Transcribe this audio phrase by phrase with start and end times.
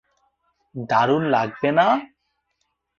[0.89, 1.87] দারুণ লাগবে না?